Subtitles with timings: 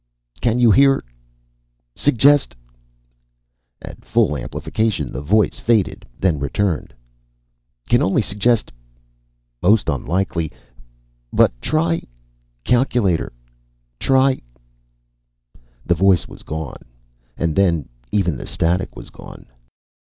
[0.41, 1.03] "Can you hear...
[1.95, 2.55] Suggest..."
[3.83, 6.91] At full amplification, the voice faded, then returned.
[7.87, 8.71] "Can only suggest...
[9.61, 10.51] most unlikely...
[11.31, 12.01] but try...
[12.63, 13.31] calculator...
[13.99, 14.41] try..."
[15.85, 16.81] The voice was gone.
[17.37, 19.45] And then even the static was gone.